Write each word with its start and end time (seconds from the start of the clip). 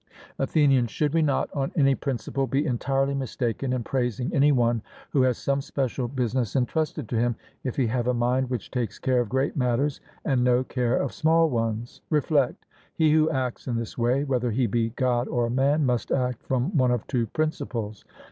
ATHENIAN: 0.39 0.87
Should 0.87 1.13
we 1.13 1.21
not 1.21 1.47
on 1.53 1.71
any 1.75 1.93
principle 1.93 2.47
be 2.47 2.65
entirely 2.65 3.13
mistaken 3.13 3.71
in 3.71 3.83
praising 3.83 4.33
any 4.33 4.51
one 4.51 4.81
who 5.11 5.21
has 5.21 5.37
some 5.37 5.61
special 5.61 6.07
business 6.07 6.55
entrusted 6.55 7.07
to 7.09 7.19
him, 7.19 7.35
if 7.63 7.75
he 7.75 7.85
have 7.85 8.07
a 8.07 8.13
mind 8.15 8.49
which 8.49 8.71
takes 8.71 8.97
care 8.97 9.19
of 9.19 9.29
great 9.29 9.55
matters 9.55 10.01
and 10.25 10.43
no 10.43 10.63
care 10.63 10.97
of 10.97 11.13
small 11.13 11.51
ones? 11.51 12.01
Reflect; 12.09 12.65
he 12.95 13.13
who 13.13 13.29
acts 13.29 13.67
in 13.67 13.75
this 13.75 13.95
way, 13.95 14.23
whether 14.23 14.49
he 14.49 14.65
be 14.65 14.89
God 14.89 15.27
or 15.27 15.51
man, 15.51 15.85
must 15.85 16.11
act 16.11 16.41
from 16.41 16.75
one 16.75 16.89
of 16.89 17.05
two 17.05 17.27
principles. 17.27 18.03